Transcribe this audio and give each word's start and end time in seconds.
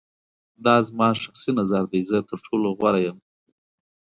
دا 0.65 0.75
زما 0.87 1.07
شخصی 1.21 1.51
نظر 1.59 1.83
دی. 1.91 2.01
زه 2.09 2.17
تر 2.29 2.37
ټولو 2.45 2.67
غوره 2.77 2.99
یم. 3.05 3.17